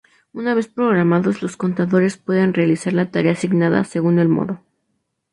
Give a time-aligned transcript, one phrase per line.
[0.33, 4.59] Una vez programados, los contadores pueden realizar la tarea asignada según el modo.